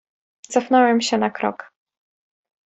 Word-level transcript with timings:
"Cofnąłem 0.53 1.01
się 1.01 1.17
na 1.17 1.29
krok." 1.29 1.71